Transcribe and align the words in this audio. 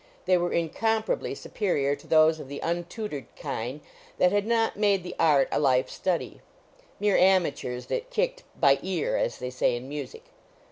They 0.25 0.35
were 0.35 0.51
incomparably 0.51 1.35
superior 1.35 1.95
to 1.95 2.07
those 2.07 2.39
of 2.39 2.47
the 2.49 2.59
untutored 2.61 3.27
kine 3.35 3.81
that 4.17 4.31
had 4.31 4.47
not 4.47 4.75
made 4.75 5.03
the 5.03 5.13
art 5.19 5.47
a 5.51 5.59
life 5.59 5.91
study 5.91 6.41
mere 6.99 7.17
amateurs 7.17 7.85
that 7.85 8.09
kicked 8.09 8.41
"by 8.59 8.79
ear," 8.81 9.15
as 9.15 9.37
they 9.37 9.51
say 9.51 9.75
in 9.75 9.87
music. 9.87 10.23